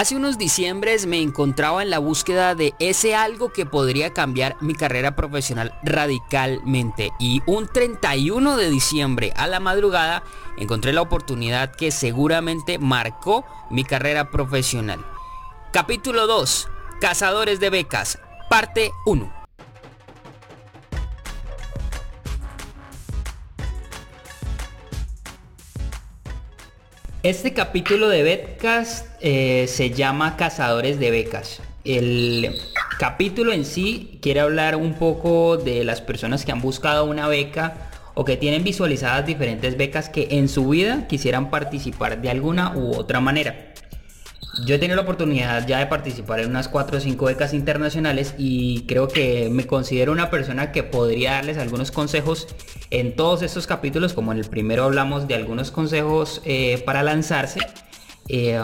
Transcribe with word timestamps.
Hace 0.00 0.16
unos 0.16 0.38
diciembres 0.38 1.04
me 1.04 1.20
encontraba 1.20 1.82
en 1.82 1.90
la 1.90 1.98
búsqueda 1.98 2.54
de 2.54 2.72
ese 2.78 3.14
algo 3.14 3.52
que 3.52 3.66
podría 3.66 4.14
cambiar 4.14 4.56
mi 4.62 4.74
carrera 4.74 5.14
profesional 5.14 5.78
radicalmente 5.82 7.12
y 7.18 7.42
un 7.44 7.68
31 7.68 8.56
de 8.56 8.70
diciembre 8.70 9.34
a 9.36 9.46
la 9.46 9.60
madrugada 9.60 10.22
encontré 10.56 10.94
la 10.94 11.02
oportunidad 11.02 11.74
que 11.76 11.90
seguramente 11.90 12.78
marcó 12.78 13.44
mi 13.68 13.84
carrera 13.84 14.30
profesional. 14.30 15.04
Capítulo 15.70 16.26
2. 16.26 16.68
Cazadores 17.02 17.60
de 17.60 17.68
becas. 17.68 18.18
Parte 18.48 18.92
1. 19.04 19.39
Este 27.22 27.52
capítulo 27.52 28.08
de 28.08 28.22
Betcast 28.22 29.06
eh, 29.20 29.66
se 29.68 29.90
llama 29.90 30.38
Cazadores 30.38 30.98
de 30.98 31.10
Becas. 31.10 31.60
El 31.84 32.56
capítulo 32.98 33.52
en 33.52 33.66
sí 33.66 34.18
quiere 34.22 34.40
hablar 34.40 34.74
un 34.74 34.94
poco 34.94 35.58
de 35.58 35.84
las 35.84 36.00
personas 36.00 36.46
que 36.46 36.52
han 36.52 36.62
buscado 36.62 37.04
una 37.04 37.28
beca 37.28 37.90
o 38.14 38.24
que 38.24 38.38
tienen 38.38 38.64
visualizadas 38.64 39.26
diferentes 39.26 39.76
becas 39.76 40.08
que 40.08 40.28
en 40.30 40.48
su 40.48 40.66
vida 40.70 41.06
quisieran 41.08 41.50
participar 41.50 42.22
de 42.22 42.30
alguna 42.30 42.74
u 42.74 42.94
otra 42.94 43.20
manera. 43.20 43.69
Yo 44.64 44.74
he 44.74 44.78
tenido 44.78 44.96
la 44.96 45.02
oportunidad 45.02 45.66
ya 45.66 45.78
de 45.78 45.86
participar 45.86 46.40
en 46.40 46.50
unas 46.50 46.68
4 46.68 46.98
o 46.98 47.00
5 47.00 47.24
becas 47.24 47.54
internacionales 47.54 48.34
y 48.36 48.82
creo 48.86 49.08
que 49.08 49.48
me 49.50 49.66
considero 49.66 50.12
una 50.12 50.30
persona 50.30 50.72
que 50.72 50.82
podría 50.82 51.32
darles 51.32 51.58
algunos 51.58 51.90
consejos 51.90 52.48
en 52.90 53.14
todos 53.14 53.42
estos 53.42 53.66
capítulos, 53.66 54.12
como 54.12 54.32
en 54.32 54.38
el 54.38 54.46
primero 54.46 54.84
hablamos 54.84 55.28
de 55.28 55.34
algunos 55.34 55.70
consejos 55.70 56.42
eh, 56.44 56.82
para 56.84 57.02
lanzarse. 57.02 57.60
Eh, 58.32 58.56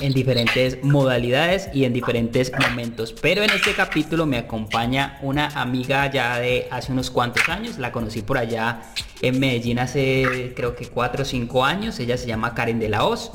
en 0.00 0.14
diferentes 0.14 0.82
modalidades 0.82 1.68
y 1.74 1.84
en 1.84 1.92
diferentes 1.92 2.50
momentos. 2.58 3.12
Pero 3.12 3.42
en 3.42 3.50
este 3.50 3.74
capítulo 3.74 4.24
me 4.24 4.38
acompaña 4.38 5.18
una 5.20 5.48
amiga 5.60 6.10
ya 6.10 6.38
de 6.38 6.68
hace 6.70 6.90
unos 6.90 7.10
cuantos 7.10 7.46
años. 7.50 7.76
La 7.76 7.92
conocí 7.92 8.22
por 8.22 8.38
allá 8.38 8.80
en 9.20 9.38
Medellín 9.40 9.78
hace 9.78 10.54
creo 10.56 10.74
que 10.74 10.86
4 10.86 11.20
o 11.20 11.24
5 11.26 11.64
años. 11.66 12.00
Ella 12.00 12.16
se 12.16 12.26
llama 12.26 12.54
Karen 12.54 12.78
de 12.78 12.88
la 12.88 13.04
Hoz 13.04 13.32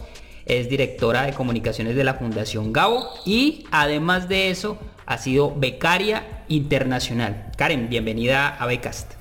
es 0.49 0.67
directora 0.67 1.21
de 1.21 1.33
comunicaciones 1.33 1.95
de 1.95 2.03
la 2.03 2.15
Fundación 2.15 2.73
Gabo 2.73 3.07
y 3.25 3.67
además 3.71 4.27
de 4.27 4.49
eso 4.49 4.79
ha 5.05 5.17
sido 5.17 5.53
becaria 5.55 6.43
internacional. 6.49 7.51
Karen, 7.55 7.87
bienvenida 7.89 8.47
a 8.59 8.65
Becast. 8.65 9.13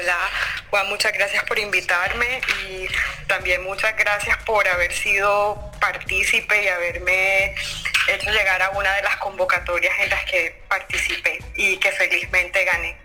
Hola, 0.00 0.16
Juan, 0.70 0.88
muchas 0.88 1.12
gracias 1.12 1.44
por 1.44 1.58
invitarme 1.58 2.40
y 2.68 2.88
también 3.28 3.62
muchas 3.64 3.94
gracias 3.96 4.36
por 4.44 4.66
haber 4.66 4.92
sido 4.92 5.70
partícipe 5.78 6.64
y 6.64 6.68
haberme 6.68 7.54
hecho 8.08 8.30
llegar 8.30 8.60
a 8.62 8.70
una 8.70 8.92
de 8.94 9.02
las 9.02 9.16
convocatorias 9.18 9.94
en 10.00 10.10
las 10.10 10.24
que 10.24 10.62
participé 10.68 11.38
y 11.54 11.76
que 11.76 11.92
felizmente 11.92 12.64
gané. 12.64 13.03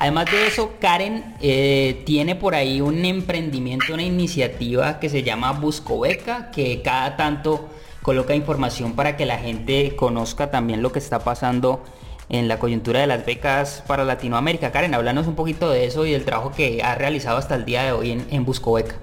Además 0.00 0.30
de 0.30 0.46
eso, 0.46 0.72
Karen 0.80 1.36
eh, 1.42 2.02
tiene 2.06 2.34
por 2.34 2.54
ahí 2.54 2.80
un 2.80 3.04
emprendimiento, 3.04 3.92
una 3.92 4.02
iniciativa 4.02 4.98
que 4.98 5.10
se 5.10 5.22
llama 5.22 5.52
Buscobeca, 5.52 6.50
que 6.50 6.80
cada 6.80 7.18
tanto 7.18 7.68
coloca 8.00 8.34
información 8.34 8.96
para 8.96 9.18
que 9.18 9.26
la 9.26 9.36
gente 9.36 9.94
conozca 9.96 10.50
también 10.50 10.80
lo 10.80 10.90
que 10.90 11.00
está 11.00 11.18
pasando 11.18 11.84
en 12.30 12.48
la 12.48 12.58
coyuntura 12.58 13.00
de 13.00 13.08
las 13.08 13.26
becas 13.26 13.84
para 13.86 14.04
Latinoamérica. 14.04 14.72
Karen, 14.72 14.94
háblanos 14.94 15.26
un 15.26 15.36
poquito 15.36 15.68
de 15.68 15.84
eso 15.84 16.06
y 16.06 16.12
del 16.12 16.24
trabajo 16.24 16.50
que 16.56 16.82
ha 16.82 16.94
realizado 16.94 17.36
hasta 17.36 17.54
el 17.54 17.66
día 17.66 17.82
de 17.82 17.92
hoy 17.92 18.12
en, 18.12 18.26
en 18.30 18.46
Buscobeca. 18.46 18.94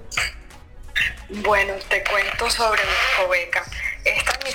Bueno, 1.28 1.74
te 1.88 2.02
cuento 2.02 2.50
sobre 2.50 2.80
Buscobeca. 2.82 3.62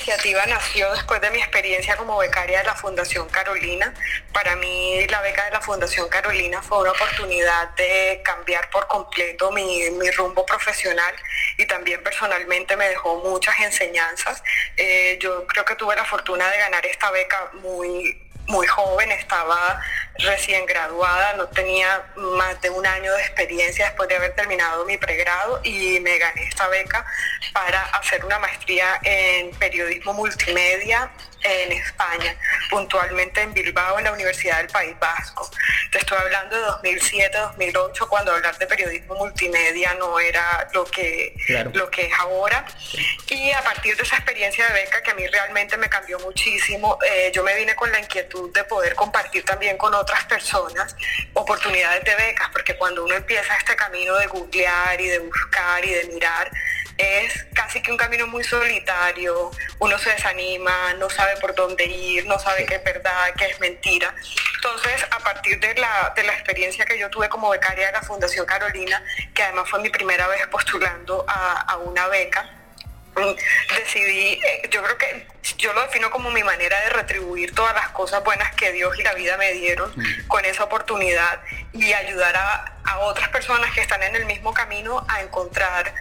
Iniciativa 0.04 0.46
nació 0.48 0.92
después 0.92 1.22
de 1.22 1.32
mi 1.32 1.38
experiencia 1.38 1.96
como 1.96 2.18
becaria 2.18 2.60
de 2.60 2.66
la 2.66 2.76
Fundación 2.76 3.30
Carolina. 3.30 3.94
Para 4.34 4.58
mí 4.58 5.08
la 5.08 5.22
beca 5.22 5.46
de 5.46 5.52
la 5.52 5.62
Fundación 5.62 6.10
Carolina 6.10 6.62
fue 6.62 6.80
una 6.80 6.92
oportunidad 6.92 7.70
de 7.76 8.22
cambiar 8.22 8.70
por 8.70 8.86
completo 8.88 9.50
mi, 9.52 9.90
rumbo 10.12 10.46
profesional 10.46 11.16
y 11.58 11.66
también 11.68 12.04
personalmente 12.04 12.76
me 12.76 12.90
dejó 12.90 13.24
muchas 13.24 13.58
enseñanzas. 13.60 14.44
Eh, 14.76 15.18
yo 15.22 15.48
creo 15.48 15.64
que 15.64 15.76
tuve 15.76 15.96
la 15.96 16.04
fortuna 16.04 16.50
de 16.50 16.58
ganar 16.58 16.86
esta 16.86 17.10
beca 17.10 17.52
muy 17.54 18.20
muy 18.48 18.68
joven, 18.68 19.12
estaba 19.12 19.80
recién 20.20 20.66
graduada, 20.66 21.34
no 21.34 21.48
tenía 21.48 22.04
más 22.16 22.62
de 22.62 22.70
un 22.70 22.86
año 22.86 23.14
de 23.14 23.22
experiencia 23.22 23.86
después 23.86 24.10
de 24.10 24.16
haber 24.16 24.36
terminado 24.36 24.86
mi 24.86 24.98
pregrado 24.98 25.60
y 25.64 26.00
me 26.02 26.18
gané 26.18 26.44
esta 26.44 26.68
beca 26.68 27.06
para 27.54 27.82
hacer 27.98 28.24
una 28.26 28.40
maestría 28.40 29.00
en 29.04 29.52
periodismo 29.52 30.14
multimedia 30.14 31.12
en 31.44 31.72
España, 31.72 32.36
puntualmente 32.70 33.42
en 33.42 33.54
Bilbao, 33.54 33.98
en 33.98 34.06
la 34.06 34.14
Universidad 34.14 34.58
del 34.58 34.68
País 34.68 34.96
Vasco. 35.00 35.50
Te 35.92 36.00
estoy 36.00 36.18
hablando 36.18 36.56
de 36.56 36.92
2007-2008, 36.92 38.08
cuando 38.08 38.32
hablar 38.32 38.58
de 38.58 38.68
periodismo 38.68 39.16
multimedia 39.16 39.94
no 39.96 40.20
era 40.20 40.68
lo 40.74 40.86
que, 40.86 41.36
lo 41.74 41.90
que 41.90 42.08
es 42.08 42.14
ahora. 42.20 42.66
Y 43.30 43.52
a 43.52 43.62
partir 43.62 43.96
de 43.96 44.04
esa 44.04 44.16
experiencia 44.16 44.68
de 44.68 44.74
beca 44.74 45.02
que 45.02 45.12
a 45.12 45.16
mí 45.16 45.28
realmente 45.28 45.78
me 45.78 45.90
cambió 45.90 46.20
muchísimo, 46.20 46.98
eh, 47.06 47.32
yo 47.34 47.44
me 47.44 47.56
vine 47.56 47.76
con 47.76 47.92
la 47.92 48.00
inquietud 48.00 48.52
de 48.54 48.64
poder 48.64 48.96
compartir 48.96 49.44
también 49.44 49.78
con 49.78 49.94
otras 49.94 50.26
personas 50.26 50.96
oportunidades 51.34 52.04
de 52.04 52.16
becas, 52.16 52.50
porque 52.52 52.76
cuando 52.76 53.04
uno 53.04 53.16
empieza 53.16 53.56
este 53.58 53.76
camino 53.76 54.16
de 54.16 54.28
googlear 54.28 55.00
y 55.00 55.08
de 55.08 55.20
buscar 55.20 55.84
y 55.84 55.94
de 55.94 56.06
mirar, 56.06 56.52
es 56.98 57.46
casi 57.54 57.82
que 57.82 57.92
un 57.92 57.98
camino 57.98 58.28
muy 58.28 58.44
solitario, 58.44 59.52
uno 59.80 59.98
se 59.98 60.12
desanima, 60.12 60.94
no 61.00 61.10
sabe 61.10 61.38
por 61.38 61.56
dónde 61.56 61.86
ir, 61.86 62.26
no 62.26 62.38
sabe 62.40 62.66
qué 62.66 62.76
es 62.76 62.84
verdad, 62.84 63.34
qué 63.38 63.46
es 63.46 63.60
mentira. 63.60 64.14
Entonces, 64.56 65.04
a 65.12 65.20
partir 65.20 65.60
de 65.60 65.74
la, 65.76 66.14
de 66.16 66.24
la 66.24 66.34
experiencia 66.34 66.86
que 66.86 66.98
yo 66.98 67.10
tuve 67.10 67.30
como 67.30 67.50
becaria 67.50 67.88
de 67.88 67.94
la 67.94 68.02
Fundación 68.02 68.46
Carolina, 68.46 69.04
que 69.34 69.44
además 69.44 69.70
fue 69.70 69.82
mi 69.82 69.90
primera 69.90 70.28
vez 70.28 70.46
postulando 70.48 71.26
a, 71.28 71.62
a 71.62 71.78
una 71.78 72.08
beca, 72.08 72.50
mm, 73.16 73.76
decidí, 73.76 74.34
eh, 74.34 74.70
yo 74.70 74.84
creo 74.84 74.98
que 74.98 75.28
yo 75.58 75.74
lo 75.74 75.82
defino 75.82 76.10
como 76.12 76.32
mi 76.32 76.44
manera 76.44 76.80
de 76.82 76.90
retribuir 76.92 77.54
todas 77.54 77.74
las 77.76 77.90
cosas 77.90 78.24
buenas 78.24 78.54
que 78.56 78.72
Dios 78.72 78.98
y 78.98 79.04
la 79.04 79.14
vida 79.14 79.36
me 79.38 79.52
dieron 79.52 79.92
mm. 79.96 80.28
con 80.28 80.46
esa 80.46 80.64
oportunidad 80.64 81.42
y 81.74 81.92
ayudar 81.92 82.36
a, 82.38 82.78
a 82.86 83.00
otras 83.00 83.30
personas 83.30 83.72
que 83.72 83.82
están 83.82 84.04
en 84.04 84.16
el 84.16 84.26
mismo 84.26 84.54
camino 84.54 85.06
a 85.10 85.22
encontrar 85.22 85.94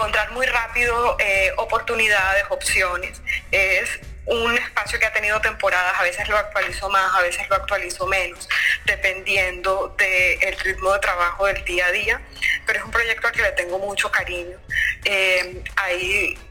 encontrar 0.00 0.30
muy 0.32 0.46
rápido 0.46 1.16
eh, 1.18 1.52
oportunidades, 1.58 2.44
opciones. 2.48 3.20
Es 3.50 4.00
un 4.24 4.56
espacio 4.56 4.98
que 4.98 5.04
ha 5.04 5.12
tenido 5.12 5.38
temporadas, 5.42 5.92
a 5.98 6.02
veces 6.02 6.26
lo 6.26 6.38
actualizo 6.38 6.88
más, 6.88 7.14
a 7.14 7.20
veces 7.20 7.46
lo 7.50 7.56
actualizo 7.56 8.06
menos, 8.06 8.48
dependiendo 8.86 9.94
del 9.98 10.58
ritmo 10.60 10.92
de 10.94 10.98
trabajo 11.00 11.46
del 11.46 11.62
día 11.64 11.86
a 11.86 11.90
día, 11.90 12.20
pero 12.64 12.78
es 12.78 12.84
un 12.84 12.90
proyecto 12.90 13.26
al 13.26 13.32
que 13.34 13.42
le 13.42 13.52
tengo 13.52 13.78
mucho 13.78 14.10
cariño. 14.10 14.56
Eh, 15.04 15.62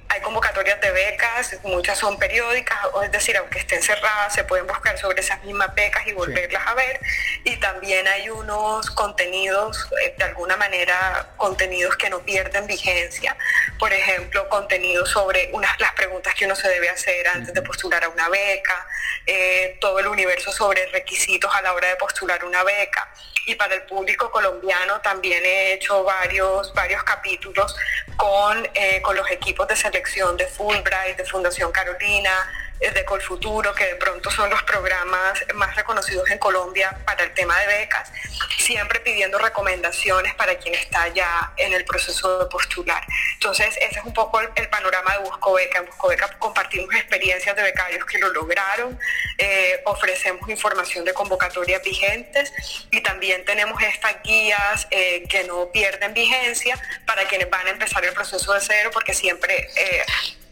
hay 0.09 0.21
convocatorias 0.21 0.81
de 0.81 0.89
becas, 0.89 1.55
muchas 1.63 1.99
son 1.99 2.17
periódicas, 2.17 2.79
es 3.03 3.11
decir, 3.11 3.37
aunque 3.37 3.59
estén 3.59 3.81
cerradas, 3.81 4.33
se 4.33 4.43
pueden 4.43 4.65
buscar 4.65 4.97
sobre 4.97 5.21
esas 5.21 5.43
mismas 5.43 5.73
becas 5.75 6.05
y 6.07 6.13
volverlas 6.13 6.65
a 6.65 6.73
ver. 6.73 6.99
Y 7.43 7.57
también 7.57 8.07
hay 8.07 8.27
unos 8.31 8.89
contenidos, 8.89 9.87
eh, 10.01 10.15
de 10.17 10.23
alguna 10.23 10.57
manera, 10.57 11.29
contenidos 11.37 11.95
que 11.95 12.09
no 12.09 12.19
pierden 12.21 12.65
vigencia. 12.65 13.37
Por 13.77 13.93
ejemplo, 13.93 14.49
contenidos 14.49 15.09
sobre 15.09 15.51
unas, 15.53 15.79
las 15.79 15.93
preguntas 15.93 16.33
que 16.33 16.45
uno 16.45 16.55
se 16.55 16.67
debe 16.67 16.89
hacer 16.89 17.27
antes 17.27 17.53
de 17.53 17.61
postular 17.61 18.03
a 18.03 18.09
una 18.09 18.29
beca, 18.29 18.87
eh, 19.27 19.77
todo 19.79 19.99
el 19.99 20.07
universo 20.07 20.51
sobre 20.51 20.87
requisitos 20.87 21.53
a 21.53 21.61
la 21.61 21.73
hora 21.73 21.87
de 21.87 21.95
postular 21.97 22.43
una 22.43 22.63
beca. 22.63 23.13
Y 23.45 23.55
para 23.55 23.75
el 23.75 23.83
público 23.83 24.31
colombiano 24.31 25.01
también 25.01 25.43
he 25.45 25.73
hecho 25.73 26.03
varios, 26.03 26.73
varios 26.73 27.03
capítulos 27.03 27.75
con, 28.17 28.67
eh, 28.73 29.01
con 29.01 29.15
los 29.15 29.29
equipos 29.31 29.67
de 29.67 29.75
selección 29.75 29.98
de 30.37 30.45
Fulbright, 30.45 31.17
de 31.17 31.25
Fundación 31.25 31.71
Carolina, 31.71 32.31
de 32.79 33.05
Colfuturo, 33.05 33.73
que 33.73 33.85
de 33.85 33.95
pronto 33.95 34.31
son 34.31 34.49
los 34.49 34.63
programas 34.63 35.43
más 35.55 35.75
reconocidos 35.75 36.29
en 36.29 36.37
Colombia 36.37 36.97
para 37.05 37.23
el 37.23 37.33
tema 37.33 37.59
de 37.59 37.67
becas, 37.67 38.09
siempre 38.57 39.01
pidiendo 39.01 39.37
recomendaciones 39.37 40.33
para 40.35 40.57
quien 40.57 40.75
está 40.75 41.09
ya 41.09 41.51
en 41.57 41.73
el 41.73 41.83
proceso 41.83 42.39
de 42.39 42.45
postular. 42.45 43.05
Entonces, 43.33 43.75
ese 43.81 43.99
es 43.99 44.05
un 44.05 44.13
poco 44.13 44.39
el, 44.39 44.69
panorama 44.69 45.13
de 45.13 45.23
Busco 45.23 45.53
Beca. 45.53 45.79
En 45.79 45.87
Busco 45.87 46.07
Beca 46.07 46.29
compartimos 46.39 46.93
experiencias 46.95 47.55
de 47.55 47.63
becarios 47.63 48.05
que 48.05 48.17
lo 48.17 48.29
lograron, 48.29 48.97
eh, 49.37 49.81
ofrecemos 49.85 50.47
información 50.49 51.03
de 51.03 51.13
convocatorias 51.13 51.83
vigentes 51.83 52.53
y 52.91 53.01
también 53.01 53.43
tenemos 53.43 53.81
estas 53.81 54.21
guías 54.23 54.87
eh, 54.91 55.27
que 55.27 55.43
no 55.43 55.69
pierden 55.71 56.13
vigencia 56.13 56.79
para 57.05 57.25
quienes 57.25 57.49
van 57.49 57.67
a 57.67 57.71
empezar 57.71 58.05
el 58.05 58.13
proceso 58.13 58.53
de 58.53 58.61
cero, 58.61 58.89
porque 58.93 59.13
siempre... 59.13 59.69
Eh, 59.75 60.05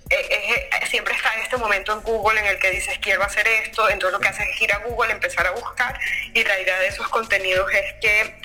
eh, 0.10 0.70
siempre 0.90 1.14
está 1.16 1.34
este 1.48 1.58
momento 1.58 1.94
en 1.94 2.02
Google 2.02 2.40
en 2.40 2.48
el 2.48 2.60
que 2.60 2.72
dices 2.72 2.98
quiero 3.00 3.24
hacer 3.24 3.48
esto, 3.48 3.90
entonces 3.90 4.14
lo 4.14 4.20
que 4.20 4.28
haces 4.28 4.48
es 4.48 4.62
ir 4.62 4.74
a 4.74 4.80
Google, 4.80 5.12
empezar 5.12 5.48
a 5.48 5.52
buscar 5.52 6.00
y 6.34 6.44
la 6.44 6.60
idea 6.60 6.80
de 6.80 6.88
esos 6.88 7.08
contenidos 7.10 7.72
es 7.74 7.94
que 8.02 8.36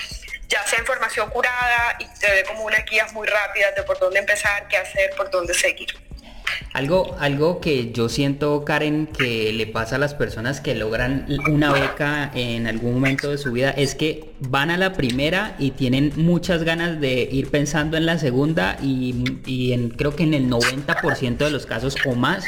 ya 0.48 0.66
sea 0.66 0.78
información 0.80 1.30
curada 1.30 1.96
y 1.98 2.06
te 2.18 2.30
dé 2.30 2.44
como 2.44 2.64
una 2.64 2.78
guía 2.80 3.06
muy 3.12 3.26
rápida 3.26 3.72
de 3.72 3.82
por 3.84 3.98
dónde 3.98 4.18
empezar, 4.18 4.68
qué 4.68 4.76
hacer, 4.76 5.10
por 5.16 5.30
dónde 5.30 5.54
seguir. 5.54 6.01
Algo, 6.72 7.14
algo 7.18 7.60
que 7.60 7.92
yo 7.92 8.08
siento, 8.08 8.64
Karen, 8.64 9.06
que 9.06 9.52
le 9.52 9.66
pasa 9.66 9.96
a 9.96 9.98
las 9.98 10.14
personas 10.14 10.62
que 10.62 10.74
logran 10.74 11.26
una 11.50 11.70
beca 11.70 12.30
en 12.34 12.66
algún 12.66 12.94
momento 12.94 13.30
de 13.30 13.36
su 13.36 13.52
vida 13.52 13.70
es 13.70 13.94
que 13.94 14.32
van 14.40 14.70
a 14.70 14.78
la 14.78 14.94
primera 14.94 15.54
y 15.58 15.72
tienen 15.72 16.14
muchas 16.16 16.64
ganas 16.64 16.98
de 16.98 17.28
ir 17.30 17.50
pensando 17.50 17.98
en 17.98 18.06
la 18.06 18.18
segunda 18.18 18.78
y, 18.82 19.72
en, 19.72 19.90
creo 19.90 20.16
que 20.16 20.22
en 20.22 20.32
el 20.32 20.48
90% 20.48 21.36
de 21.36 21.50
los 21.50 21.66
casos 21.66 21.94
o 22.06 22.14
más 22.14 22.46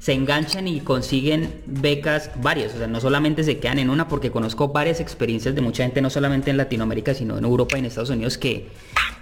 se 0.00 0.14
enganchan 0.14 0.66
y 0.66 0.80
consiguen 0.80 1.62
becas 1.66 2.30
varias, 2.42 2.74
o 2.74 2.78
sea, 2.78 2.86
no 2.88 3.00
solamente 3.00 3.44
se 3.44 3.58
quedan 3.58 3.78
en 3.78 3.90
una, 3.90 4.08
porque 4.08 4.32
conozco 4.32 4.68
varias 4.68 4.98
experiencias 4.98 5.54
de 5.54 5.60
mucha 5.60 5.84
gente, 5.84 6.00
no 6.00 6.10
solamente 6.10 6.50
en 6.50 6.56
Latinoamérica, 6.56 7.14
sino 7.14 7.38
en 7.38 7.44
Europa 7.44 7.76
y 7.76 7.80
en 7.80 7.84
Estados 7.84 8.10
Unidos, 8.10 8.38
que, 8.38 8.68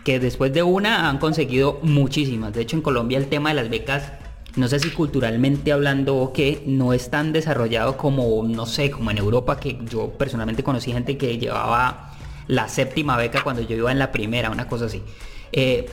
que 0.05 0.21
después 0.21 0.53
de 0.55 0.63
una 0.63 1.11
han 1.11 1.19
conseguido 1.19 1.81
muchísimas. 1.83 2.55
De 2.55 2.63
hecho, 2.63 2.77
en 2.77 2.83
Colombia 2.83 3.19
el 3.19 3.27
tema 3.27 3.49
de 3.49 3.57
las 3.57 3.69
becas 3.69 4.13
no 4.59 4.69
sé 4.69 4.81
si 4.81 4.91
culturalmente 4.91 5.73
hablando 5.73 6.17
o 6.17 6.33
no 6.67 6.93
es 6.93 7.11
tan 7.11 7.33
desarrollado 7.33 7.97
como, 7.97 8.43
no 8.45 8.67
sé, 8.67 8.91
como 8.91 9.11
en 9.11 9.19
Europa, 9.19 9.59
que 9.59 9.79
yo 9.89 10.11
personalmente 10.11 10.63
conocí 10.63 10.93
gente 10.93 11.17
que 11.17 11.39
llevaba 11.39 12.15
la 12.47 12.69
séptima 12.69 13.17
beca 13.17 13.43
cuando 13.43 13.63
yo 13.63 13.77
iba 13.77 13.93
en 13.93 13.99
la 13.99 14.13
primera, 14.13 14.51
una 14.51 14.69
cosa 14.69 14.87
así. 14.87 15.03
Eh, 15.53 15.89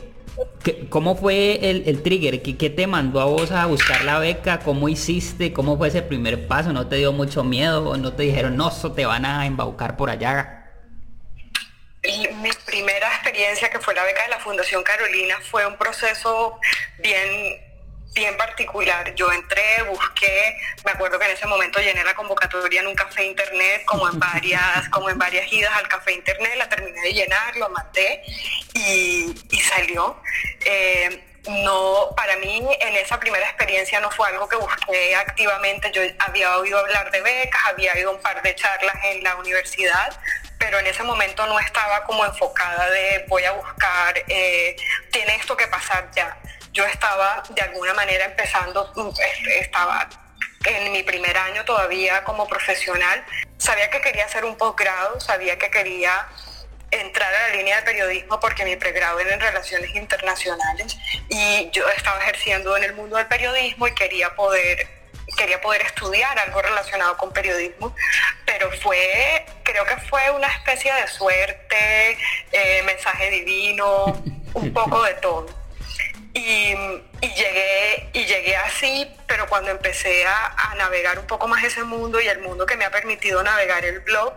¿Cómo 0.90 1.16
fue 1.16 1.70
el, 1.70 2.02
trigger? 2.02 2.42
¿Qué, 2.42 2.70
te 2.70 2.88
mandó 2.88 3.22
a 3.22 3.26
vos 3.26 3.52
a 3.52 3.66
buscar 3.68 4.04
la 4.04 4.20
beca? 4.20 4.60
¿Cómo 4.60 4.90
hiciste? 4.90 5.54
¿Cómo 5.54 5.78
fue 5.78 5.88
ese 5.88 6.02
primer 6.02 6.48
paso? 6.48 6.74
¿No 6.74 6.88
te 6.88 6.98
dio 6.98 7.14
mucho 7.14 7.44
miedo? 7.44 7.90
¿O 7.90 7.98
no 7.98 8.14
te 8.14 8.24
dijeron, 8.24 8.58
no, 8.58 8.70
eso 8.70 8.92
te 8.92 9.06
van 9.06 9.26
a 9.26 9.46
embaucar 9.46 9.96
por 9.96 10.10
allá? 10.10 10.64
Mi 12.04 12.50
primera 12.66 13.08
experiencia, 13.16 13.70
que 13.70 13.80
fue 13.80 13.96
la 13.96 14.04
beca 14.04 14.24
de 14.24 14.30
la 14.30 14.40
Fundación 14.40 14.84
Carolina, 14.84 15.36
fue 15.42 15.66
un 15.66 15.78
proceso 15.78 16.60
bien 17.00 17.58
bien 18.13 18.36
particular. 18.38 19.13
Yo 19.16 19.31
entré, 19.31 19.84
busqué, 19.84 20.57
me 20.86 20.92
acuerdo 20.92 21.19
que 21.19 21.25
en 21.25 21.31
ese 21.31 21.46
momento 21.46 21.80
llené 21.80 22.04
la 22.04 22.16
convocatoria 22.16 22.81
en 22.81 22.88
un 22.88 22.96
café 22.96 23.25
internet, 23.25 23.84
como 23.86 24.10
en 24.10 24.19
varias, 24.19 24.88
como 24.90 25.10
en 25.10 25.18
varias 25.18 25.52
idas 25.52 25.72
al 25.75 25.88
café 25.88 26.13
internet, 26.13 26.54
la 26.57 26.69
terminé 26.69 27.02
de 27.02 27.13
llenar, 27.13 27.56
lo 27.57 27.69
maté 27.69 28.24
y, 28.74 29.36
salió. 29.60 30.22
Eh, 30.63 31.24
no, 31.48 32.10
para 32.16 32.38
mí 32.38 32.68
en 32.80 32.96
esa 32.96 33.19
primera 33.19 33.46
experiencia 33.46 34.00
no 34.00 34.10
fue 34.10 34.28
algo 34.30 34.48
que 34.48 34.56
busqué 34.56 35.16
activamente. 35.16 35.92
Yo 35.92 36.02
había 36.19 36.57
oído 36.57 36.80
hablar 36.80 37.12
de 37.12 37.22
becas, 37.22 37.62
había 37.66 37.98
ido 38.00 38.12
un 38.12 38.22
par 38.22 38.42
de 38.42 38.56
charlas 38.56 38.96
en 39.04 39.24
la 39.24 39.36
universidad, 39.36 40.18
pero 40.57 40.80
en 40.80 40.88
ese 40.88 41.04
momento 41.04 41.46
no 41.46 41.60
estaba 41.60 42.04
como 42.06 42.25
enfocada 42.25 42.90
de 42.90 43.25
voy 43.28 43.44
a 43.44 43.52
buscar, 43.52 44.18
eh, 44.28 44.75
tiene 45.12 45.36
esto 45.36 45.56
que 45.56 45.68
pasar 45.68 46.10
ya 46.16 46.36
yo 46.75 46.86
estaba 46.86 47.42
de 47.50 47.62
alguna 47.62 47.94
manera 47.94 48.25
empezando, 48.25 48.92
mm, 48.95 49.10
estaba 49.62 50.07
en 50.66 50.92
mi 50.92 51.04
primer 51.04 51.36
año 51.38 51.63
todavía 51.63 52.24
como 52.24 52.48
profesional, 52.48 53.24
sabía 53.57 53.89
que 53.89 54.01
quería 54.01 54.25
hacer 54.25 54.44
un 54.44 54.57
posgrado, 54.57 55.19
sabía 55.22 55.57
que 55.57 55.72
quería 55.72 56.27
entrar 56.92 57.33
a 57.33 57.48
la 57.48 57.56
línea 57.56 57.77
de 57.77 57.83
periodismo 57.83 58.39
porque 58.39 58.66
mi 58.66 58.75
pregrado 58.75 59.19
era 59.19 59.33
en 59.33 59.39
relaciones 59.39 59.95
internacionales 59.95 60.98
y 61.30 61.69
yo 61.72 61.88
estaba 61.89 62.22
ejerciendo 62.22 62.75
en 62.78 62.83
el 62.83 62.94
mundo 62.94 63.16
del 63.18 63.28
periodismo 63.28 63.88
y 63.88 63.95
quería 63.95 64.36
poder 64.36 64.88
quería 65.38 65.60
poder 65.60 65.81
estudiar 65.81 66.38
algo 66.38 66.62
relacionado 66.62 67.18
con 67.18 67.33
periodismo, 67.33 67.95
pero 68.45 68.71
fue, 68.83 69.44
creo 69.63 69.83
que 69.83 69.98
fue 70.07 70.30
una 70.30 70.48
especie 70.48 70.94
de 70.94 71.07
suerte, 71.07 72.18
eh, 72.51 72.83
mensaje 72.86 73.31
divino, 73.31 74.21
un 74.54 74.71
poco 74.71 75.01
de 75.04 75.16
todo. 75.16 75.65
Y, 76.36 76.76
llegué, 77.22 78.10
y 78.12 78.26
llegué 78.26 78.58
así, 78.58 79.10
pero 79.26 79.48
cuando 79.48 79.72
empecé 79.72 80.26
a, 80.28 80.76
navegar 80.78 81.18
un 81.18 81.26
poco 81.26 81.48
más 81.48 81.64
ese 81.64 81.84
mundo 81.86 82.20
y 82.20 82.28
el 82.28 82.40
mundo 82.40 82.66
que 82.66 82.76
me 82.76 82.84
ha 82.84 82.92
permitido 82.92 83.42
navegar 83.42 83.86
el 83.86 84.02
blog, 84.02 84.34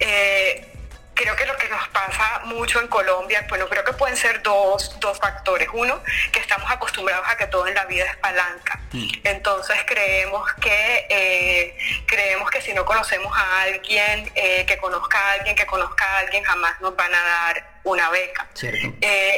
eh, 0.00 0.72
creo 1.12 1.36
que 1.36 1.44
lo 1.44 1.54
que 1.58 1.68
nos 1.68 1.86
pasa 1.88 2.40
mucho 2.46 2.80
en 2.80 2.88
Colombia, 2.88 3.44
bueno, 3.50 3.68
creo 3.68 3.84
que 3.84 3.92
pueden 3.92 4.16
ser 4.16 4.42
dos, 4.42 4.96
factores. 5.20 5.68
Uno, 5.74 6.02
que 6.32 6.38
estamos 6.38 6.70
acostumbrados 6.70 7.28
a 7.28 7.36
que 7.36 7.46
todo 7.46 7.66
en 7.66 7.74
la 7.74 7.84
vida 7.84 8.06
es 8.06 8.16
palanca. 8.16 8.80
Mm. 8.92 9.08
Entonces 9.24 9.76
creemos 9.86 10.50
que, 10.54 11.06
eh, 11.10 11.76
creemos 12.06 12.50
que 12.50 12.62
si 12.62 12.72
no 12.72 12.86
conocemos 12.86 13.36
a 13.36 13.62
alguien, 13.64 14.32
eh, 14.34 14.64
que 14.64 14.78
conozca 14.78 15.18
a 15.18 15.32
alguien, 15.32 15.54
que 15.54 15.66
conozca 15.66 16.06
a 16.06 16.18
alguien, 16.20 16.42
jamás 16.42 16.80
nos 16.80 16.96
van 16.96 17.14
a 17.14 17.22
dar 17.22 17.80
una 17.84 18.08
beca. 18.08 18.48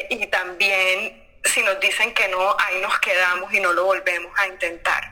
y 0.08 0.26
también 0.28 1.23
si 1.44 1.62
nos 1.62 1.78
dicen 1.80 2.12
que 2.14 2.28
no, 2.28 2.56
ahí 2.58 2.80
nos 2.80 2.98
quedamos 3.00 3.52
y 3.52 3.60
no 3.60 3.72
lo 3.72 3.84
volvemos 3.84 4.32
a 4.38 4.46
intentar. 4.46 5.08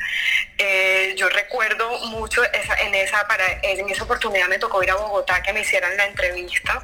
Eh, 0.58 1.14
yo 1.16 1.28
recuerdo 1.28 1.90
mucho 2.06 2.42
en, 2.44 2.94
esa, 2.94 3.26
para, 3.28 3.44
en 3.62 3.88
esa 3.88 4.04
oportunidad 4.04 4.48
me 4.48 4.58
tocó 4.58 4.82
ir 4.82 4.90
a 4.90 4.94
Bogotá 4.94 5.42
que 5.42 5.52
me 5.52 5.60
hicieran 5.60 5.96
la 5.96 6.06
entrevista 6.06 6.82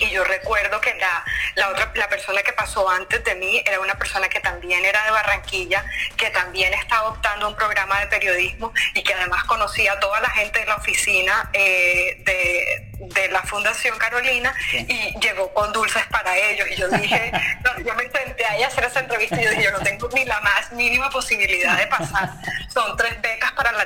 y 0.00 0.10
yo 0.10 0.24
recuerdo 0.24 0.80
que 0.80 0.94
la, 0.94 1.24
la, 1.54 1.70
otra, 1.70 1.90
la 1.94 2.08
persona 2.08 2.42
que 2.42 2.52
pasó 2.52 2.88
antes 2.88 3.22
de 3.24 3.34
mí 3.34 3.62
era 3.66 3.80
una 3.80 3.94
persona 3.94 4.28
que 4.28 4.40
también 4.40 4.84
era 4.84 5.04
de 5.04 5.10
Barranquilla, 5.10 5.84
que 6.16 6.30
también 6.30 6.72
estaba 6.74 7.08
optando 7.08 7.48
un 7.48 7.56
programa 7.56 8.00
de 8.00 8.06
periodismo 8.06 8.72
y 8.94 9.02
que 9.02 9.14
además 9.14 9.44
conocía 9.44 9.92
a 9.92 10.00
toda 10.00 10.20
la 10.20 10.30
gente 10.30 10.60
de 10.60 10.66
la 10.66 10.76
oficina 10.76 11.50
eh, 11.52 12.22
de, 12.24 13.28
la 13.30 13.42
Fundación 13.42 13.98
Carolina 13.98 14.54
y 14.72 15.18
llegó 15.20 15.52
con 15.52 15.72
dulces 15.72 16.04
para 16.06 16.36
ellos. 16.36 16.66
Y 16.70 16.76
yo 16.76 16.88
dije, 16.88 17.30
yo 17.84 17.94
me 17.94 18.08
senté 18.10 18.44
ahí 18.46 18.62
a 18.62 18.68
hacer 18.68 18.84
esa 18.84 19.00
entrevista 19.00 19.40
y 19.40 19.44
yo 19.44 19.50
dije, 19.50 19.64
yo 19.64 19.72
no 19.72 19.80
tengo 19.80 20.08
ni 20.14 20.24
la 20.24 20.40
más 20.40 20.72
mínima 20.72 21.10
posibilidad 21.10 21.76
de 21.76 21.86
pasar. 21.88 22.30
Son 22.68 22.96
tres 22.96 23.14
para 23.20 23.27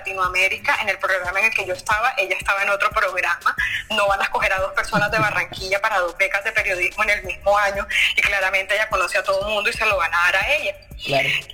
Latinoamérica 0.03 0.79
en 0.83 0.89
el 0.89 0.99
programa 0.99 1.39
en 1.39 1.47
el 1.47 1.55
que 1.55 1.65
yo 1.65 1.75
estaba, 1.75 2.13
ella 2.19 2.37
estaba 2.37 2.63
en 2.63 2.71
otro 2.71 2.91
programa. 2.91 3.57
No 3.91 4.09
van 4.09 4.21
a 4.21 4.25
escoger 4.25 4.53
a 4.53 4.59
dos 4.59 4.73
personas 4.73 5.11
de 5.11 5.19
Barranquilla 5.19 5.81
para 5.81 6.01
dos 6.01 6.17
becas 6.19 6.43
de 6.45 6.53
periodismo 6.53 7.05
en 7.05 7.11
el 7.11 7.23
mismo 7.23 7.57
año 7.57 7.87
y 8.17 8.21
claramente 8.21 8.75
ella 8.75 8.89
conoce 8.89 9.19
a 9.19 9.23
todo 9.23 9.47
el 9.47 9.55
mundo 9.55 9.71
y 9.71 9.73
se 9.73 9.87
lo 9.87 9.97
van 9.97 10.13
a 10.13 10.19
dar 10.25 10.37
a 10.37 10.53
ella. 10.55 10.75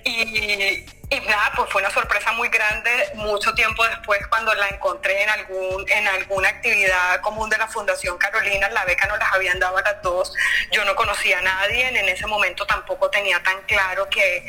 Y, 0.05 0.87
y 1.11 1.21
nada, 1.21 1.53
pues 1.57 1.71
fue 1.71 1.81
una 1.81 1.91
sorpresa 1.91 2.33
muy 2.33 2.49
grande 2.49 2.91
mucho 3.15 3.55
tiempo 3.55 3.83
después 3.87 4.27
cuando 4.29 4.53
la 4.55 4.69
encontré 4.69 5.23
en 5.23 5.31
algún 5.31 5.89
en 5.89 6.07
alguna 6.07 6.51
actividad 6.51 7.21
común 7.23 7.49
de 7.49 7.57
la 7.57 7.67
Fundación 7.67 8.19
Carolina, 8.19 8.69
la 8.69 8.85
beca 8.85 9.07
nos 9.07 9.19
las 9.19 9.33
habían 9.33 9.59
dado 9.59 9.79
a 9.79 9.83
las 9.83 10.03
dos, 10.03 10.35
yo 10.71 10.85
no 10.85 10.95
conocía 10.97 11.39
a 11.39 11.43
nadie, 11.43 11.89
en 11.89 12.09
ese 12.09 12.27
momento 12.27 12.67
tampoco 12.67 13.09
tenía 13.09 13.43
tan 13.43 13.59
claro 13.63 14.07
que 14.11 14.45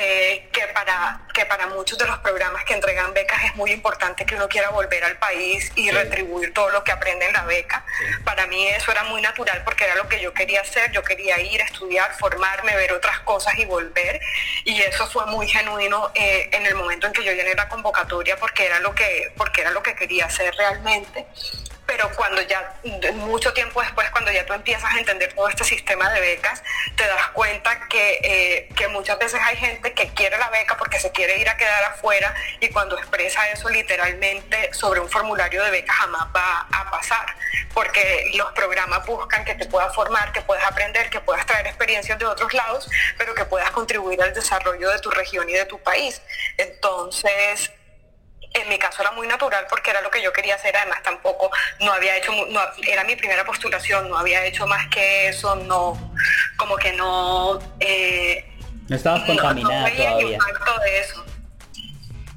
eh, 0.00 0.48
que, 0.52 0.62
para, 0.72 1.20
que 1.34 1.44
para 1.46 1.66
muchos 1.66 1.98
de 1.98 2.06
los 2.06 2.18
programas 2.18 2.64
que 2.64 2.74
entregan 2.74 3.12
becas 3.12 3.42
es 3.44 3.56
muy 3.56 3.72
importante 3.72 4.24
que 4.24 4.36
uno 4.36 4.48
quiera 4.48 4.70
volver 4.70 5.02
al 5.02 5.16
país 5.16 5.72
y 5.74 5.90
retribuir 5.90 6.54
todo 6.54 6.70
lo 6.70 6.84
que 6.84 6.92
aprende 6.92 7.26
en 7.26 7.32
la 7.32 7.44
beca. 7.44 7.84
Para 8.24 8.46
mí 8.46 8.68
eso 8.68 8.92
era 8.92 9.02
muy 9.04 9.20
natural 9.20 9.62
porque 9.64 9.84
era 9.84 9.96
lo 9.96 10.08
que 10.08 10.20
yo 10.20 10.32
quería 10.32 10.60
hacer, 10.60 10.92
yo 10.92 11.02
quería 11.02 11.40
ir, 11.40 11.60
a 11.60 11.64
estudiar, 11.64 12.14
formarme, 12.16 12.76
ver 12.76 12.92
otras 12.92 13.18
cosas 13.20 13.58
y 13.58 13.64
volver. 13.64 14.20
Y 14.64 14.80
eso 14.82 15.06
fue 15.08 15.26
muy 15.26 15.48
genuino 15.48 16.12
eh, 16.14 16.48
en 16.52 16.64
el 16.64 16.76
momento 16.76 17.08
en 17.08 17.12
que 17.12 17.24
yo 17.24 17.32
llené 17.32 17.54
la 17.54 17.68
convocatoria 17.68 18.36
porque 18.36 18.66
era 18.66 18.78
lo 18.78 18.94
que, 18.94 19.32
porque 19.36 19.62
era 19.62 19.72
lo 19.72 19.82
que 19.82 19.96
quería 19.96 20.26
hacer 20.26 20.54
realmente 20.54 21.26
pero 21.88 22.10
cuando 22.14 22.42
ya, 22.42 22.74
mucho 23.14 23.54
tiempo 23.54 23.80
después, 23.80 24.10
cuando 24.10 24.30
ya 24.30 24.44
tú 24.44 24.52
empiezas 24.52 24.94
a 24.94 24.98
entender 24.98 25.32
todo 25.32 25.48
este 25.48 25.64
sistema 25.64 26.10
de 26.10 26.20
becas, 26.20 26.62
te 26.96 27.06
das 27.06 27.28
cuenta 27.28 27.88
que, 27.88 28.20
eh, 28.22 28.68
que, 28.76 28.88
muchas 28.88 29.18
veces 29.18 29.40
hay 29.42 29.56
gente 29.56 29.94
que 29.94 30.08
quiere 30.10 30.36
la 30.36 30.50
beca 30.50 30.76
porque 30.76 31.00
se 31.00 31.10
quiere 31.12 31.38
ir 31.38 31.48
a 31.48 31.56
quedar 31.56 31.82
afuera 31.84 32.34
y 32.60 32.68
cuando 32.68 32.98
expresa 32.98 33.48
eso 33.48 33.70
literalmente 33.70 34.70
sobre 34.74 35.00
un 35.00 35.08
formulario 35.08 35.64
de 35.64 35.70
beca 35.70 35.94
jamás 35.94 36.28
va 36.36 36.66
a 36.70 36.90
pasar, 36.90 37.34
porque 37.72 38.32
los 38.34 38.52
programas 38.52 39.06
buscan 39.06 39.46
que 39.46 39.54
te 39.54 39.64
puedas 39.64 39.94
formar, 39.94 40.30
que 40.32 40.42
puedas 40.42 40.64
aprender, 40.66 41.08
que 41.08 41.20
puedas 41.20 41.46
traer 41.46 41.68
experiencias 41.68 42.18
de 42.18 42.26
otros 42.26 42.52
lados, 42.52 42.90
pero 43.16 43.34
que 43.34 43.46
puedas 43.46 43.70
contribuir 43.70 44.20
al 44.22 44.34
desarrollo 44.34 44.90
de 44.90 44.98
tu 44.98 45.10
región 45.10 45.48
y 45.48 45.54
de 45.54 45.64
tu 45.64 45.78
país. 45.78 46.20
Entonces, 46.58 47.72
en 48.54 48.68
mi 48.68 48.78
caso 48.78 49.02
era 49.02 49.12
muy 49.12 49.26
natural 49.26 49.66
porque 49.68 49.90
era 49.90 50.00
lo 50.00 50.10
que 50.10 50.22
yo 50.22 50.32
quería 50.32 50.54
hacer, 50.54 50.76
además 50.76 51.02
tampoco 51.02 51.50
no 51.80 51.92
había 51.92 52.16
hecho, 52.16 52.32
no, 52.50 52.60
era 52.86 53.04
mi 53.04 53.16
primera 53.16 53.44
postulación, 53.44 54.08
no 54.08 54.18
había 54.18 54.44
hecho 54.44 54.66
más 54.66 54.88
que 54.88 55.28
eso, 55.28 55.56
no, 55.56 56.12
como 56.56 56.76
que 56.76 56.92
no... 56.92 57.58
Eh, 57.80 58.44
no 58.88 58.96
estabas 58.96 59.24
contaminada 59.24 59.90
todavía. 59.90 60.38
de 60.82 61.00
eso. 61.00 61.24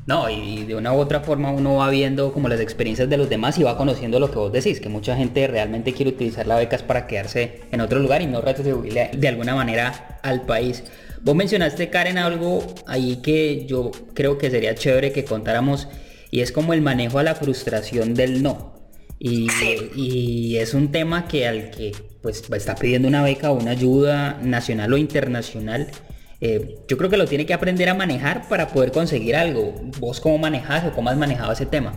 No, 0.07 0.29
y 0.29 0.63
de 0.65 0.75
una 0.75 0.93
u 0.93 0.97
otra 0.97 1.19
forma 1.19 1.51
uno 1.51 1.75
va 1.75 1.89
viendo 1.89 2.33
como 2.33 2.49
las 2.49 2.59
experiencias 2.59 3.07
de 3.07 3.17
los 3.17 3.29
demás 3.29 3.59
y 3.59 3.63
va 3.63 3.77
conociendo 3.77 4.19
lo 4.19 4.31
que 4.31 4.37
vos 4.39 4.51
decís, 4.51 4.79
que 4.79 4.89
mucha 4.89 5.15
gente 5.15 5.47
realmente 5.47 5.93
quiere 5.93 6.11
utilizar 6.11 6.47
las 6.47 6.57
becas 6.57 6.81
para 6.81 7.05
quedarse 7.05 7.61
en 7.71 7.81
otro 7.81 7.99
lugar 7.99 8.21
y 8.21 8.25
no 8.25 8.41
retribuirle 8.41 9.11
de 9.13 9.27
alguna 9.27 9.53
manera 9.53 10.19
al 10.23 10.41
país. 10.41 10.83
Vos 11.21 11.35
mencionaste, 11.35 11.91
Karen, 11.91 12.17
algo 12.17 12.65
ahí 12.87 13.17
que 13.17 13.67
yo 13.67 13.91
creo 14.15 14.39
que 14.39 14.49
sería 14.49 14.73
chévere 14.73 15.11
que 15.11 15.23
contáramos 15.23 15.87
y 16.31 16.39
es 16.39 16.51
como 16.51 16.73
el 16.73 16.81
manejo 16.81 17.19
a 17.19 17.23
la 17.23 17.35
frustración 17.35 18.15
del 18.15 18.41
no. 18.41 18.71
Y, 19.23 20.57
es 20.57 20.73
un 20.73 20.91
tema 20.91 21.27
que 21.27 21.47
al 21.47 21.69
que 21.69 21.91
pues 22.23 22.43
está 22.51 22.73
pidiendo 22.73 23.07
una 23.07 23.21
beca 23.21 23.51
o 23.51 23.53
una 23.53 23.71
ayuda 23.71 24.39
nacional 24.41 24.93
o 24.93 24.97
internacional, 24.97 25.87
eh, 26.41 26.79
yo 26.87 26.97
creo 26.97 27.09
que 27.09 27.17
lo 27.17 27.27
tiene 27.27 27.45
que 27.45 27.53
aprender 27.53 27.87
a 27.87 27.93
manejar 27.93 28.49
para 28.49 28.67
poder 28.67 28.91
conseguir 28.91 29.35
algo. 29.35 29.75
¿Vos 29.99 30.19
cómo 30.19 30.39
manejas 30.39 30.83
o 30.85 30.91
cómo 30.91 31.09
has 31.09 31.17
manejado 31.17 31.51
ese 31.53 31.67
tema? 31.67 31.93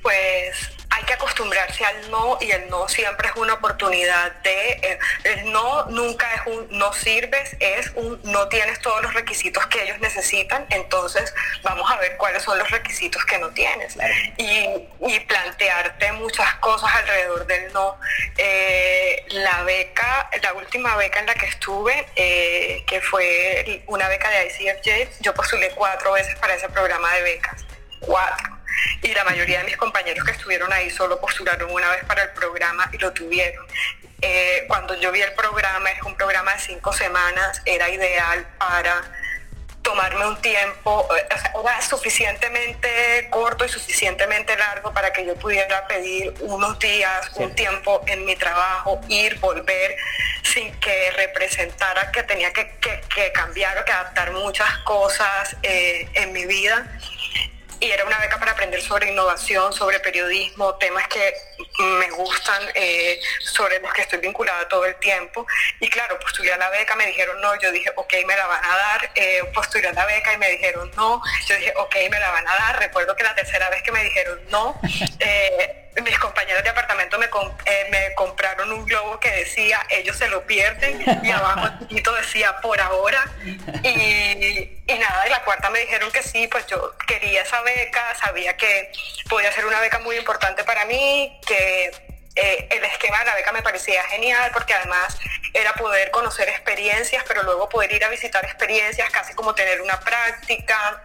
Pues 0.00 0.70
acostumbrarse 1.14 1.84
al 1.84 2.10
no 2.10 2.38
y 2.40 2.50
el 2.50 2.68
no 2.68 2.88
siempre 2.88 3.28
es 3.28 3.36
una 3.36 3.54
oportunidad 3.54 4.32
de, 4.42 4.70
eh, 4.72 4.98
el, 5.24 5.52
no 5.52 5.86
nunca 5.86 6.26
es 6.34 6.42
un 6.46 6.66
no 6.70 6.92
sirves, 6.92 7.56
es 7.60 7.90
un 7.94 8.20
no 8.24 8.48
tienes 8.48 8.80
todos 8.80 9.02
los 9.02 9.14
requisitos 9.14 9.66
que 9.66 9.82
ellos 9.82 9.98
necesitan, 10.00 10.66
entonces 10.70 11.34
vamos 11.62 11.90
a 11.90 11.96
ver 11.96 12.16
cuáles 12.16 12.42
son 12.42 12.58
los 12.58 12.70
requisitos 12.70 13.24
que 13.24 13.38
no 13.38 13.50
tienes. 13.50 13.96
Y, 14.36 15.20
plantearte 15.26 16.12
muchas 16.12 16.54
cosas 16.56 16.90
alrededor 16.94 17.46
del 17.46 17.72
no. 17.72 17.96
Eh, 18.36 19.24
la 19.30 19.62
beca, 19.62 20.28
la 20.42 20.54
última 20.54 20.96
beca 20.96 21.20
en 21.20 21.26
la 21.26 21.34
que 21.34 21.46
estuve, 21.46 22.06
eh, 22.16 22.82
que 22.86 23.00
fue 23.00 23.82
una 23.86 24.08
beca 24.08 24.28
de 24.30 24.46
ICFJ, 24.46 25.20
yo 25.20 25.34
postulé 25.34 25.70
cuatro 25.70 26.12
veces 26.12 26.34
para 26.36 26.54
ese 26.54 26.68
programa 26.68 27.12
de 27.14 27.22
becas. 27.22 27.64
Cuatro 28.00 28.59
y 29.02 29.14
la 29.14 29.24
mayoría 29.24 29.58
de 29.58 29.64
mis 29.64 29.76
compañeros 29.76 30.24
que 30.24 30.32
estuvieron 30.32 30.72
ahí 30.72 30.90
solo 30.90 31.20
postularon 31.20 31.70
una 31.70 31.90
vez 31.90 32.04
para 32.04 32.24
el 32.24 32.30
programa 32.30 32.88
y 32.92 32.98
lo 32.98 33.12
tuvieron. 33.12 33.66
Eh, 34.22 34.64
cuando 34.68 34.94
yo 35.00 35.10
vi 35.12 35.22
el 35.22 35.32
programa, 35.32 35.90
es 35.90 36.02
un 36.02 36.14
programa 36.14 36.54
de 36.54 36.60
cinco 36.60 36.92
semanas, 36.92 37.62
era 37.64 37.88
ideal 37.88 38.46
para 38.58 39.02
tomarme 39.82 40.26
un 40.26 40.40
tiempo, 40.42 41.08
era 41.30 41.80
suficientemente 41.80 43.28
corto 43.30 43.64
y 43.64 43.68
suficientemente 43.68 44.56
largo 44.56 44.92
para 44.92 45.10
que 45.12 45.24
yo 45.24 45.34
pudiera 45.36 45.86
pedir 45.86 46.34
unos 46.40 46.78
días, 46.78 47.30
un 47.36 47.54
tiempo 47.54 48.02
en 48.06 48.26
mi 48.26 48.36
trabajo, 48.36 49.00
ir, 49.08 49.38
volver, 49.38 49.96
sin 50.42 50.72
que 50.80 51.10
representara 51.12 52.10
que 52.12 52.22
tenía 52.24 52.52
que, 52.52 52.70
cambiar 53.32 53.78
o 53.78 53.84
que 53.84 53.92
adaptar 53.92 54.32
muchas 54.32 54.70
cosas 54.78 55.56
eh, 55.62 56.08
en 56.14 56.32
mi 56.32 56.44
vida 56.44 56.86
y 57.80 57.90
era 57.90 58.04
una 58.04 58.18
beca 58.18 58.38
para 58.38 58.52
aprender 58.52 58.82
sobre 58.82 59.10
innovación, 59.10 59.72
sobre 59.72 60.00
periodismo, 60.00 60.74
temas 60.74 61.08
que 61.08 61.34
me 61.78 62.10
gustan, 62.10 62.62
eh, 62.74 63.20
sobre 63.40 63.80
los 63.80 63.92
que 63.92 64.02
estoy 64.02 64.18
vinculada 64.18 64.68
todo 64.68 64.84
el 64.84 64.96
tiempo. 64.96 65.46
Y 65.80 65.88
claro, 65.88 66.18
postulé 66.18 66.52
a 66.52 66.56
la 66.56 66.70
beca, 66.70 66.96
me 66.96 67.06
dijeron 67.06 67.40
no, 67.40 67.58
yo 67.60 67.70
dije, 67.72 67.90
ok, 67.96 68.14
me 68.26 68.36
la 68.36 68.46
van 68.46 68.64
a 68.64 68.76
dar, 68.76 69.10
eh, 69.14 69.42
postulé 69.54 69.88
a 69.88 69.92
la 69.92 70.06
beca 70.06 70.32
y 70.32 70.38
me 70.38 70.50
dijeron 70.50 70.90
no, 70.96 71.22
yo 71.46 71.56
dije, 71.56 71.72
ok, 71.76 71.96
me 72.10 72.18
la 72.18 72.30
van 72.30 72.46
a 72.46 72.54
dar. 72.54 72.78
Recuerdo 72.78 73.16
que 73.16 73.24
la 73.24 73.34
tercera 73.34 73.70
vez 73.70 73.82
que 73.82 73.92
me 73.92 74.02
dijeron 74.02 74.40
no, 74.48 74.80
eh, 75.20 75.80
mis 76.02 76.18
compañeros 76.18 76.62
de 76.62 76.70
apartamento 76.70 77.18
me, 77.18 77.26
eh, 77.26 77.88
me 77.90 78.14
compraron 78.14 78.72
un 78.72 78.86
globo 78.86 79.18
que 79.18 79.30
decía 79.30 79.84
ellos 79.90 80.16
se 80.16 80.28
lo 80.28 80.46
pierden 80.46 81.04
y 81.22 81.30
abajo 81.30 81.68
chiquito 81.80 82.14
decía 82.14 82.56
por 82.60 82.80
ahora 82.80 83.24
y, 83.82 84.80
y 84.86 84.98
nada, 84.98 85.26
y 85.26 85.30
la 85.30 85.42
cuarta 85.44 85.70
me 85.70 85.80
dijeron 85.80 86.10
que 86.10 86.22
sí, 86.22 86.46
pues 86.48 86.66
yo 86.66 86.96
quería 87.06 87.42
esa 87.42 87.60
beca, 87.62 88.14
sabía 88.16 88.56
que 88.56 88.90
podía 89.28 89.52
ser 89.52 89.66
una 89.66 89.80
beca 89.80 89.98
muy 89.98 90.16
importante 90.16 90.64
para 90.64 90.84
mí, 90.84 91.40
que 91.50 91.90
eh, 92.36 92.68
el 92.70 92.84
esquema 92.84 93.18
de 93.18 93.24
la 93.24 93.34
beca 93.34 93.50
me 93.50 93.62
parecía 93.62 94.04
genial 94.04 94.50
porque 94.52 94.72
además 94.72 95.18
era 95.52 95.72
poder 95.74 96.12
conocer 96.12 96.48
experiencias, 96.48 97.24
pero 97.26 97.42
luego 97.42 97.68
poder 97.68 97.90
ir 97.92 98.04
a 98.04 98.08
visitar 98.08 98.44
experiencias, 98.44 99.10
casi 99.10 99.34
como 99.34 99.52
tener 99.54 99.80
una 99.80 99.98
práctica, 99.98 101.02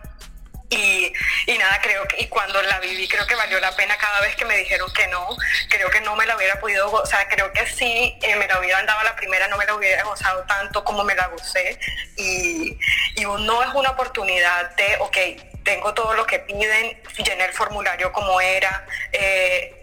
y, 0.69 1.13
nada, 1.59 1.79
creo 1.81 2.07
que, 2.07 2.21
y 2.21 2.27
cuando 2.27 2.61
la 2.63 2.79
viví 2.79 3.07
creo 3.07 3.25
que 3.27 3.35
valió 3.35 3.59
la 3.59 3.75
pena 3.75 3.97
cada 3.97 4.19
vez 4.21 4.35
que 4.35 4.45
me 4.45 4.57
dijeron 4.57 4.91
que 4.93 5.07
no, 5.07 5.35
creo 5.69 5.89
que 5.89 6.01
no 6.01 6.15
me 6.15 6.25
la 6.25 6.35
hubiera 6.35 6.59
podido, 6.59 6.91
o 6.91 7.05
sea, 7.05 7.27
creo 7.27 7.51
que 7.53 7.65
sí, 7.67 8.17
eh, 8.21 8.35
me 8.35 8.47
la 8.47 8.59
hubieran 8.59 8.85
dado 8.85 9.03
la 9.03 9.15
primera, 9.15 9.47
no 9.47 9.57
me 9.57 9.65
la 9.65 9.75
hubiera 9.75 10.03
gozado 10.03 10.43
tanto 10.45 10.83
como 10.83 11.03
me 11.03 11.15
la 11.15 11.27
gocé, 11.27 11.79
y, 12.17 12.77
y 13.15 13.23
no 13.23 13.63
es 13.63 13.69
una 13.73 13.91
oportunidad 13.91 14.75
de, 14.75 14.97
ok, 14.99 15.17
tengo 15.63 15.93
todo 15.93 16.13
lo 16.13 16.25
que 16.25 16.39
piden, 16.39 17.01
llené 17.17 17.45
el 17.45 17.53
formulario 17.53 18.11
como 18.11 18.39
era, 18.41 18.85
eh, 19.11 19.74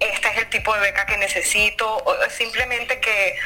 este 0.00 0.28
es 0.28 0.36
el 0.38 0.50
tipo 0.50 0.74
de 0.74 0.80
beca 0.80 1.06
que 1.06 1.16
necesito, 1.16 2.04
simplemente 2.30 3.00
que 3.00 3.36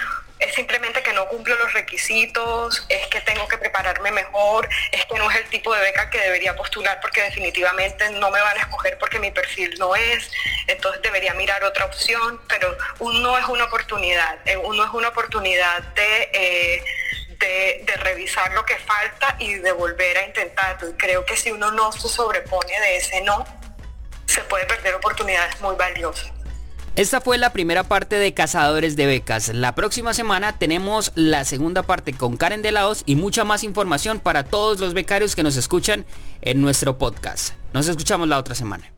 es 0.40 0.54
simplemente 0.54 1.02
que 1.02 1.12
no 1.12 1.28
cumplo 1.28 1.54
los 1.56 1.72
requisitos, 1.74 2.84
es 2.88 3.06
que 3.08 3.20
tengo 3.20 3.46
que 3.46 3.58
prepararme 3.58 4.10
mejor, 4.10 4.68
es 4.90 5.04
que 5.04 5.18
no 5.18 5.30
es 5.30 5.36
el 5.36 5.44
tipo 5.50 5.74
de 5.74 5.82
beca 5.82 6.08
que 6.08 6.18
debería 6.18 6.56
postular 6.56 6.98
porque 7.00 7.22
definitivamente 7.22 8.10
no 8.12 8.30
me 8.30 8.40
van 8.40 8.56
a 8.56 8.60
escoger 8.60 8.98
porque 8.98 9.18
mi 9.18 9.30
perfil 9.30 9.74
no 9.78 9.94
es, 9.94 10.30
entonces 10.66 11.02
debería 11.02 11.34
mirar 11.34 11.62
otra 11.62 11.84
opción, 11.84 12.40
pero 12.48 12.76
uno 13.00 13.36
es 13.38 13.44
una 13.46 13.64
oportunidad, 13.64 14.38
eh, 14.46 14.56
uno 14.56 14.84
es 14.84 14.90
una 14.92 15.08
oportunidad 15.08 15.82
de, 15.82 16.30
eh, 16.32 16.84
de, 17.38 17.82
de, 17.84 17.96
revisar 17.98 18.52
lo 18.52 18.64
que 18.64 18.76
falta 18.78 19.36
y 19.38 19.54
de 19.54 19.72
volver 19.72 20.18
a 20.18 20.26
intentarlo. 20.26 20.90
Y 20.90 20.92
creo 20.94 21.24
que 21.24 21.36
si 21.36 21.50
uno 21.50 21.70
no 21.70 21.92
se 21.92 22.08
sobrepone 22.08 22.80
de 22.80 22.96
ese 22.96 23.20
no, 23.22 23.46
se 24.26 24.42
puede 24.44 24.64
perder 24.66 24.94
oportunidades 24.94 25.60
muy 25.60 25.76
valiosas. 25.76 26.39
Esta 26.96 27.20
fue 27.20 27.38
la 27.38 27.52
primera 27.52 27.84
parte 27.84 28.16
de 28.16 28.34
Cazadores 28.34 28.96
de 28.96 29.06
Becas. 29.06 29.54
La 29.54 29.74
próxima 29.74 30.12
semana 30.12 30.58
tenemos 30.58 31.12
la 31.14 31.44
segunda 31.44 31.84
parte 31.84 32.12
con 32.12 32.36
Karen 32.36 32.62
de 32.62 32.72
Laos 32.72 33.04
y 33.06 33.14
mucha 33.14 33.44
más 33.44 33.62
información 33.62 34.18
para 34.18 34.44
todos 34.44 34.80
los 34.80 34.92
becarios 34.92 35.36
que 35.36 35.44
nos 35.44 35.56
escuchan 35.56 36.04
en 36.42 36.60
nuestro 36.60 36.98
podcast. 36.98 37.54
Nos 37.72 37.86
escuchamos 37.86 38.28
la 38.28 38.38
otra 38.38 38.56
semana. 38.56 38.92